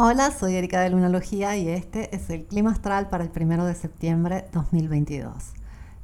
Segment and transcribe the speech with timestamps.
[0.00, 3.74] Hola, soy Erika de Lunalogía y este es el clima astral para el primero de
[3.74, 5.54] septiembre 2022.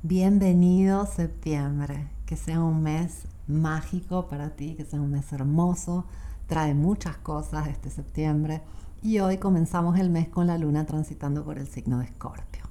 [0.02, 6.06] Bienvenido septiembre, que sea un mes mágico para ti, que sea un mes hermoso,
[6.48, 8.62] trae muchas cosas este septiembre
[9.00, 12.64] y hoy comenzamos el mes con la luna transitando por el signo de Escorpio.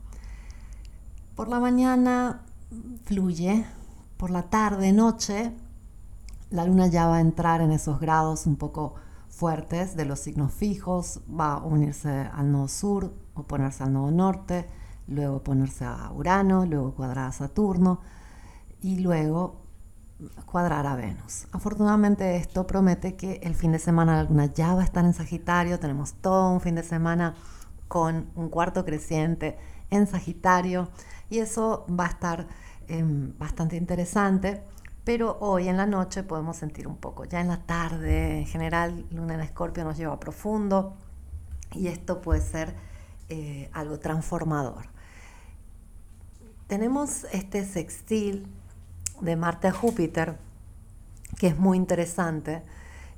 [1.37, 2.41] Por la mañana
[3.05, 3.65] fluye,
[4.17, 5.53] por la tarde, noche,
[6.49, 8.95] la luna ya va a entrar en esos grados un poco
[9.35, 14.11] fuertes de los signos fijos, va a unirse al nodo sur, o ponerse al nodo
[14.11, 14.69] norte,
[15.07, 17.99] luego ponerse a Urano, luego cuadrar a Saturno
[18.81, 19.63] y luego
[20.45, 21.47] cuadrar a Venus.
[21.51, 25.13] Afortunadamente esto promete que el fin de semana la luna ya va a estar en
[25.13, 27.35] Sagitario, tenemos todo un fin de semana
[27.87, 29.57] con un cuarto creciente
[29.89, 30.89] en Sagitario
[31.29, 32.47] y eso va a estar
[32.87, 34.63] em, bastante interesante
[35.03, 37.25] pero hoy en la noche podemos sentir un poco.
[37.25, 40.95] Ya en la tarde, en general, Luna en Escorpio nos lleva profundo
[41.71, 42.75] y esto puede ser
[43.29, 44.85] eh, algo transformador.
[46.67, 48.47] Tenemos este sextil
[49.21, 50.37] de Marte a Júpiter
[51.37, 52.63] que es muy interesante.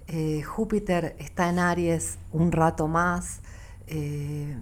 [0.08, 3.42] Eh, Júpiter está en Aries un rato más
[3.88, 4.58] eh,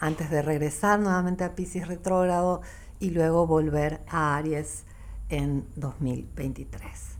[0.00, 2.62] antes de regresar nuevamente a Pisces retrógrado
[3.00, 4.84] y luego volver a Aries
[5.28, 7.16] en 2023.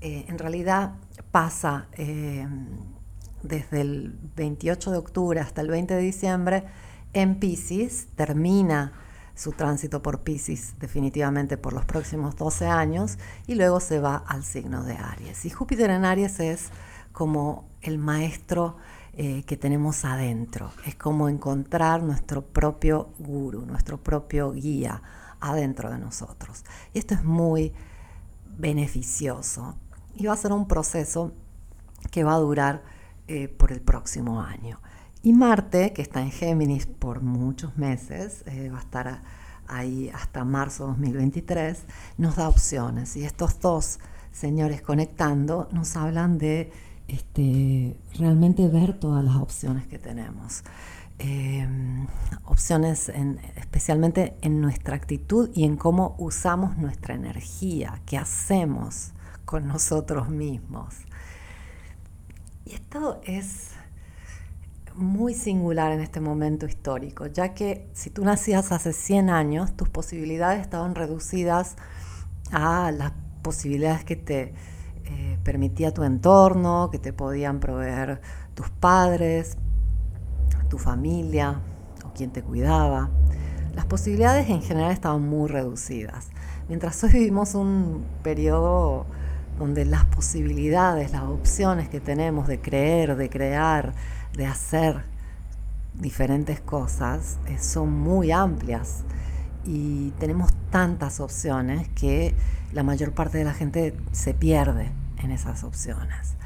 [0.00, 0.94] Eh, en realidad
[1.30, 2.46] pasa eh,
[3.42, 6.64] desde el 28 de octubre hasta el 20 de diciembre
[7.12, 8.92] en Pisces, termina
[9.34, 14.44] su tránsito por Pisces definitivamente por los próximos 12 años y luego se va al
[14.44, 15.44] signo de Aries.
[15.44, 16.68] Y Júpiter en Aries es
[17.12, 18.76] como el maestro
[19.14, 25.02] eh, que tenemos adentro, es como encontrar nuestro propio guru, nuestro propio guía
[25.50, 26.64] adentro de nosotros.
[26.92, 27.72] Y esto es muy
[28.58, 29.76] beneficioso
[30.14, 31.32] y va a ser un proceso
[32.10, 32.82] que va a durar
[33.28, 34.80] eh, por el próximo año.
[35.22, 39.22] Y Marte, que está en Géminis por muchos meses, eh, va a estar
[39.66, 41.84] ahí hasta marzo 2023,
[42.18, 43.16] nos da opciones.
[43.16, 43.98] Y estos dos
[44.32, 46.70] señores conectando nos hablan de
[47.08, 50.62] este, realmente ver todas las opciones que tenemos.
[51.18, 52.06] Em,
[52.44, 53.08] opciones
[53.76, 59.12] especialmente en nuestra actitud y en cómo usamos nuestra energía, qué hacemos
[59.44, 60.94] con nosotros mismos.
[62.64, 63.72] Y esto es
[64.94, 69.90] muy singular en este momento histórico, ya que si tú nacías hace 100 años, tus
[69.90, 71.76] posibilidades estaban reducidas
[72.52, 73.12] a las
[73.42, 74.54] posibilidades que te
[75.04, 78.22] eh, permitía tu entorno, que te podían proveer
[78.54, 79.58] tus padres,
[80.70, 81.60] tu familia
[82.06, 83.10] o quien te cuidaba.
[83.76, 86.28] Las posibilidades en general estaban muy reducidas.
[86.66, 89.04] Mientras hoy vivimos un periodo
[89.58, 93.92] donde las posibilidades, las opciones que tenemos de creer, de crear,
[94.34, 95.04] de hacer
[95.92, 99.04] diferentes cosas eh, son muy amplias
[99.66, 102.34] y tenemos tantas opciones que
[102.72, 104.90] la mayor parte de la gente se pierde
[105.22, 106.36] en esas opciones.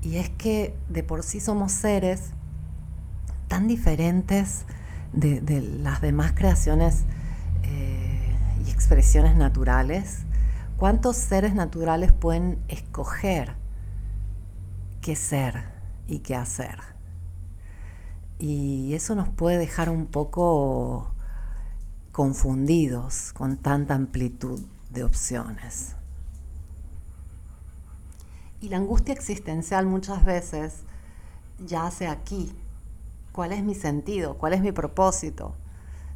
[0.00, 2.30] Y es que de por sí somos seres
[3.46, 4.64] tan diferentes
[5.12, 7.04] de, las demás creaciones
[7.62, 10.20] eh, y expresiones naturales.
[10.76, 13.54] ¿Cuántos seres naturales pueden escoger
[15.00, 15.64] qué ser
[16.06, 16.78] y qué hacer?
[18.38, 21.12] Y eso nos puede dejar un poco
[22.12, 25.96] confundidos con tanta amplitud de opciones.
[28.60, 30.82] Y la angustia existencial muchas veces
[31.64, 32.52] yace aquí,
[33.38, 35.54] cuál es mi sentido, cuál es mi propósito.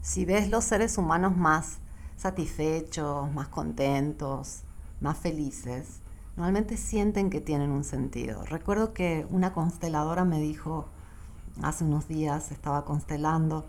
[0.00, 1.78] Si ves los seres humanos más
[2.16, 4.64] satisfechos, más contentos,
[5.00, 6.00] más felices,
[6.36, 8.44] normalmente sienten que tienen un sentido.
[8.46, 10.88] Recuerdo que una consteladora me dijo,
[11.62, 13.66] hace unos días estaba constelando,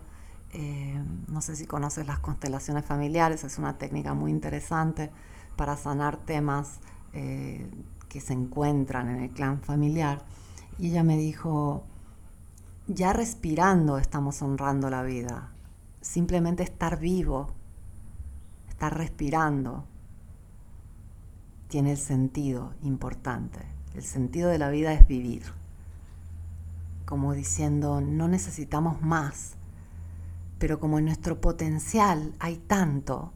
[0.52, 5.12] eh, no sé si conoces las constelaciones familiares, es una técnica muy interesante
[5.54, 6.80] para sanar temas
[7.12, 7.70] eh,
[8.08, 10.24] que se encuentran en el clan familiar.
[10.76, 11.84] Y ella me dijo,
[12.86, 15.50] ya respirando estamos honrando la vida.
[16.00, 17.48] Simplemente estar vivo,
[18.68, 19.84] estar respirando,
[21.68, 23.60] tiene el sentido importante.
[23.94, 25.44] El sentido de la vida es vivir.
[27.06, 29.54] Como diciendo, no necesitamos más,
[30.58, 33.32] pero como en nuestro potencial hay tanto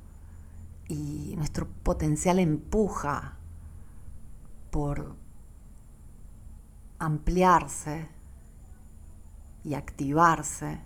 [0.88, 3.36] y nuestro potencial empuja
[4.70, 5.16] por
[6.98, 8.08] ampliarse,
[9.68, 10.80] y activarse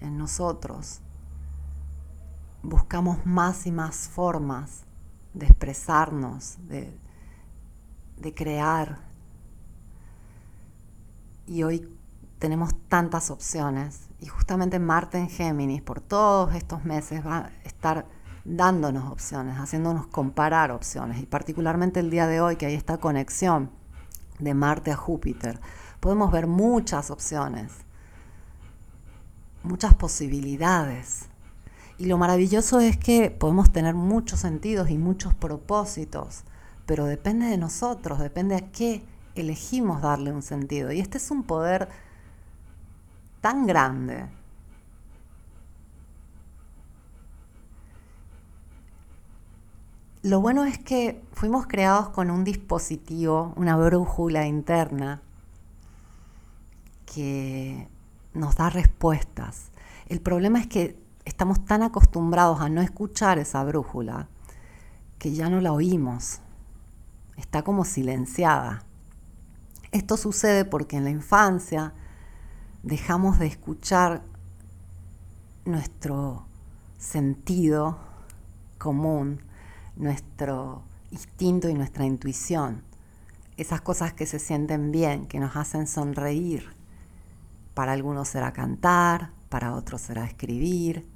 [0.00, 1.00] en nosotros,
[2.64, 4.82] buscamos más y más formas
[5.34, 6.98] de expresarnos, de,
[8.34, 8.98] crear.
[11.46, 11.88] Y hoy
[12.40, 14.08] tenemos tantas opciones.
[14.18, 18.06] Y justamente Marte en Géminis por todos estos meses va a estar
[18.44, 21.22] dándonos opciones, haciéndonos comparar opciones.
[21.22, 23.70] Y particularmente el día de hoy que hay esta conexión
[24.40, 25.60] de Marte a Júpiter,
[26.00, 27.84] podemos ver muchas opciones,
[29.64, 31.26] muchas posibilidades.
[31.98, 36.44] Y lo maravilloso es que podemos tener muchos sentidos y muchos propósitos,
[36.86, 40.92] pero depende de nosotros, depende a qué elegimos darle un sentido.
[40.92, 41.88] Y este es un poder
[43.40, 44.26] tan grande.
[50.22, 55.20] Lo bueno es que fuimos creados con un dispositivo, una brújula interna,
[57.04, 57.88] que
[58.34, 59.70] nos da respuestas.
[60.06, 64.28] El problema es que estamos tan acostumbrados a no escuchar esa brújula
[65.18, 66.40] que ya no la oímos.
[67.36, 68.84] Está como silenciada.
[69.90, 71.94] Esto sucede porque en la infancia
[72.82, 74.22] dejamos de escuchar
[75.64, 76.46] nuestro
[76.98, 77.98] sentido
[78.78, 79.40] común,
[79.96, 82.82] nuestro instinto y nuestra intuición.
[83.56, 86.74] Esas cosas que se sienten bien, que nos hacen sonreír.
[87.74, 91.08] Para algunos será cantar, para otros será escribir,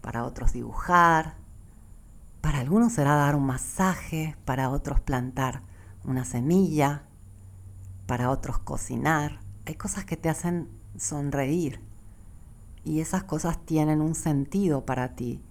[0.00, 1.36] para otros dibujar,
[2.40, 5.62] para algunos será dar un masaje, para otros plantar
[6.04, 7.02] una semilla,
[8.06, 9.40] para otros cocinar.
[9.66, 11.80] Hay cosas que te hacen sonreír
[12.84, 15.42] y esas cosas tienen un sentido para ti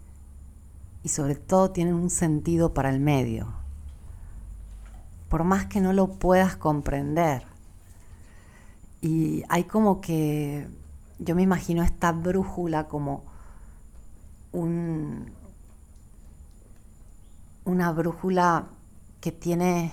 [1.04, 3.54] y sobre todo tienen un sentido para el medio.
[5.30, 7.46] Por más que no lo puedas comprender.
[9.02, 10.68] Y hay como que,
[11.20, 13.26] yo me imagino esta brújula como
[14.52, 15.32] un,
[17.66, 18.68] una brújula
[19.22, 19.92] que tiene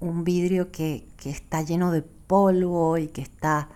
[0.00, 3.68] un vidrio que, que está lleno de polvo y que está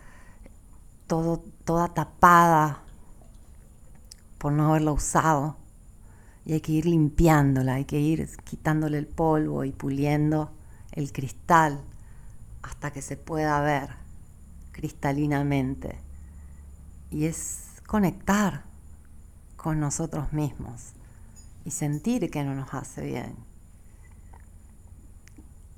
[1.06, 2.82] todo, toda tapada
[4.38, 5.56] por no haberla usado.
[6.44, 10.50] Y hay que ir limpiándola, hay que ir quitándole el polvo y puliendo
[10.92, 11.80] el cristal
[12.62, 14.01] hasta que se pueda ver
[14.72, 15.98] cristalinamente.
[17.10, 18.64] Y es conectar
[19.56, 20.92] con nosotros mismos
[21.64, 23.36] y sentir que no nos hace bien,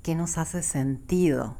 [0.01, 1.55] que nos hace sentido.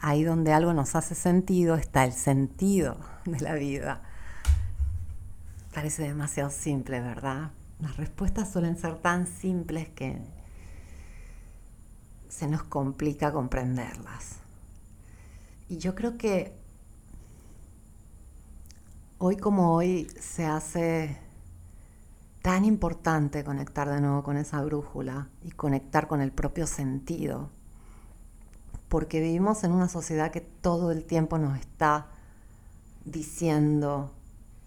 [0.00, 4.02] Ahí donde algo nos hace sentido está el sentido de la vida.
[5.74, 7.50] Parece demasiado simple, ¿verdad?
[7.78, 10.18] Las respuestas suelen ser tan simples que
[12.28, 14.41] se nos complica comprenderlas.
[15.72, 16.52] Y yo creo que
[19.16, 21.16] hoy como hoy se hace
[22.42, 27.48] tan importante conectar de nuevo con esa brújula y conectar con el propio sentido,
[28.90, 32.08] porque vivimos en una sociedad que todo el tiempo nos está
[33.06, 34.12] diciendo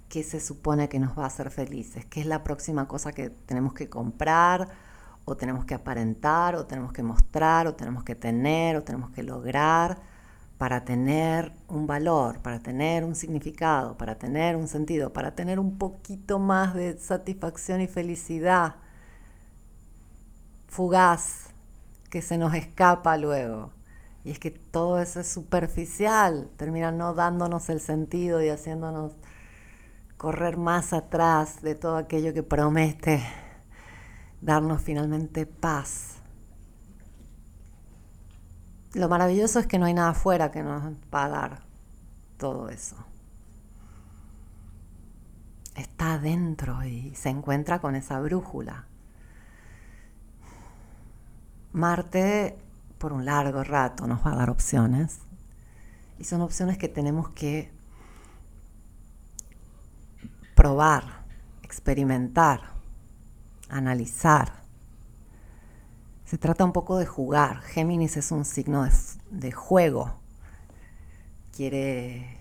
[0.09, 3.29] qué se supone que nos va a hacer felices, qué es la próxima cosa que
[3.29, 4.69] tenemos que comprar
[5.23, 9.21] o tenemos que aparentar o tenemos que mostrar o tenemos que tener o tenemos que
[9.21, 10.14] lograr
[10.57, 15.77] para tener un valor, para tener un significado, para tener un sentido, para tener un
[15.77, 18.75] poquito más de satisfacción y felicidad
[20.67, 21.49] fugaz
[22.09, 23.71] que se nos escapa luego.
[24.23, 29.13] Y es que todo eso es superficial, termina no dándonos el sentido y haciéndonos
[30.17, 33.23] correr más atrás de todo aquello que promete
[34.41, 36.14] darnos finalmente paz
[38.95, 41.61] lo maravilloso es que no hay nada afuera que nos va a dar
[42.37, 42.95] todo eso.
[45.75, 48.85] Está adentro y se encuentra con esa brújula.
[51.73, 52.57] Marte
[52.97, 55.19] por un largo rato nos va a dar opciones
[56.17, 57.73] y son opciones que tenemos que
[60.55, 61.25] probar,
[61.61, 62.61] experimentar,
[63.67, 64.64] analizar
[66.25, 67.61] se trata un poco de jugar.
[67.61, 68.87] Géminis es un signo
[69.29, 70.15] de, juego.
[71.55, 72.39] Quiere,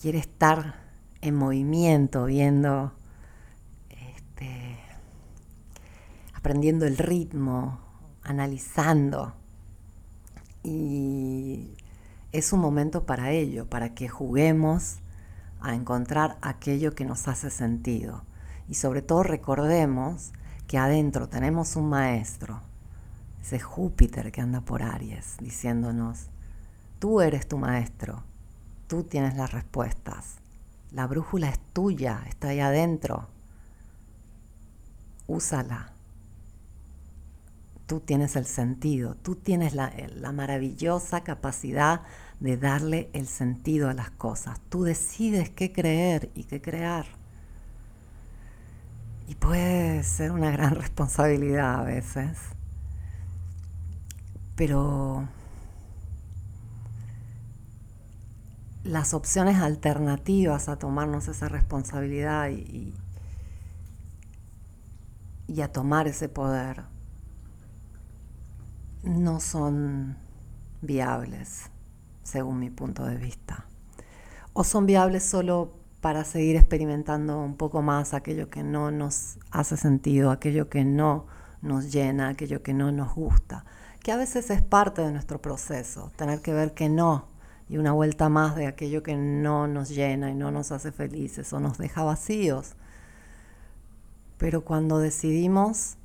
[0.00, 0.74] quiere estar
[1.20, 2.92] en movimiento, viendo,
[3.88, 4.78] este,
[6.34, 7.78] aprendiendo el ritmo,
[8.24, 9.32] analizando.
[10.64, 11.76] Y
[12.32, 14.96] es un momento para ello, para que juguemos
[15.60, 18.24] a encontrar aquello que nos hace sentido.
[18.68, 20.32] Y sobre todo recordemos
[20.74, 22.60] que adentro tenemos un maestro,
[23.40, 26.26] ese Júpiter que anda por Aries, diciéndonos,
[26.98, 28.24] tú eres tu maestro,
[28.88, 30.38] tú tienes las respuestas,
[30.90, 33.28] la brújula es tuya, está ahí adentro,
[35.28, 35.92] úsala,
[37.86, 42.02] tú tienes el sentido, tú tienes la, la maravillosa capacidad
[42.40, 44.60] de darle el sentido a las cosas.
[44.70, 47.06] Tú decides qué creer y qué crear.
[49.26, 52.38] Y puede ser una gran responsabilidad a veces.
[54.56, 55.26] Pero
[58.84, 62.94] las opciones alternativas a tomarnos esa responsabilidad y,
[65.48, 66.84] y, a tomar ese poder
[69.02, 70.16] no son
[70.82, 71.70] viables,
[72.22, 73.66] según mi punto de vista.
[74.52, 75.72] O son viables solo
[76.04, 81.24] para seguir experimentando un poco más aquello que no nos hace sentido, aquello que no
[81.62, 83.64] nos llena, aquello que no nos gusta,
[84.02, 87.28] que a veces es parte de nuestro proceso, tener que ver que no
[87.70, 91.50] y una vuelta más de aquello que no nos llena y no nos hace felices
[91.54, 92.74] o nos deja vacíos.
[94.36, 95.96] Pero cuando decidimos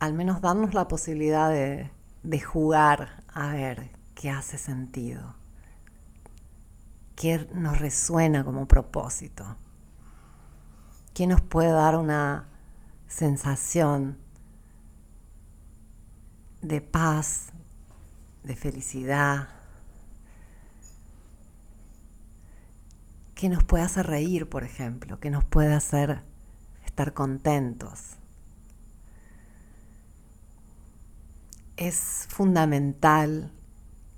[0.00, 1.92] al menos darnos la posibilidad de,
[2.24, 5.36] de jugar a ver qué hace sentido,
[7.16, 9.56] qué nos resuena como propósito,
[11.14, 12.48] qué nos puede dar una
[13.08, 14.18] sensación
[16.62, 17.52] de paz,
[18.44, 19.48] de felicidad,
[23.34, 26.22] que nos puede hacer reír, por ejemplo, que nos puede hacer
[26.84, 28.16] estar contentos.
[31.76, 33.52] Es fundamental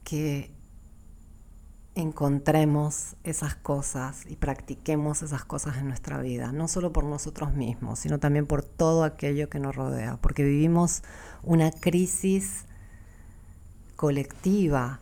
[0.04, 0.53] que
[1.94, 8.00] encontremos esas cosas y practiquemos esas cosas en nuestra vida, no solo por nosotros mismos,
[8.00, 11.02] sino también por todo aquello que nos rodea, porque vivimos
[11.42, 12.64] una crisis
[13.96, 15.00] colectiva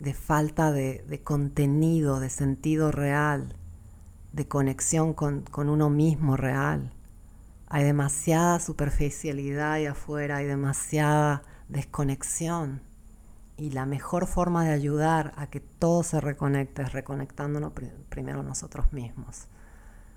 [0.00, 3.54] de falta de, contenido, de sentido real,
[4.32, 6.92] de conexión con, con uno mismo real.
[7.68, 12.82] Hay demasiada superficialidad ahí afuera, hay demasiada desconexión.
[13.60, 17.74] Y la mejor forma de ayudar a que todo se reconecte es reconectándonos
[18.08, 19.48] primero nosotros mismos,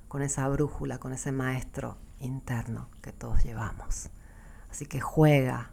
[0.08, 4.10] con esa brújula, con ese maestro interno que todos llevamos.
[4.72, 5.72] Así que juega,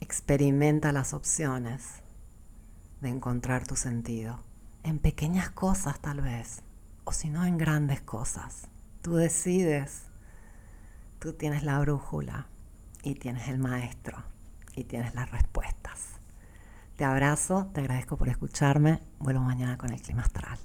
[0.00, 2.02] Experimenta las opciones
[3.00, 4.40] de encontrar tu sentido.
[4.82, 6.64] En pequeñas cosas tal vez,
[7.04, 8.66] o si no en grandes cosas.
[9.02, 10.06] Tú decides,
[11.20, 12.48] tú tienes la brújula
[13.04, 14.31] y tienes el maestro
[14.74, 16.00] y tienes las respuestas.
[16.96, 19.00] Te abrazo, te agradezco por escucharme.
[19.18, 20.58] Vuelvo mañana con el clima astral.